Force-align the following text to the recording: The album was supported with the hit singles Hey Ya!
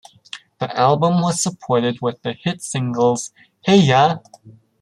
The 0.59 0.75
album 0.75 1.21
was 1.21 1.43
supported 1.43 1.99
with 2.01 2.23
the 2.23 2.33
hit 2.33 2.63
singles 2.63 3.31
Hey 3.63 3.77
Ya! 3.81 4.17